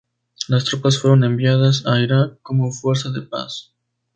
Las 0.47 0.63
tropas 0.65 0.97
fueron 0.97 1.23
enviadas 1.23 1.85
a 1.85 1.99
Irak 1.99 2.39
como 2.41 2.71
fuerza 2.71 3.09
de 3.11 3.21
paz. 3.21 3.71